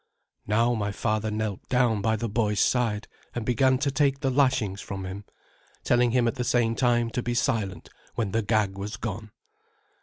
[0.47, 4.81] Now my father knelt down by the boy's side, and began to take the lashings
[4.81, 5.25] from him,
[5.83, 9.29] telling him at the same time to be silent when the gag was gone.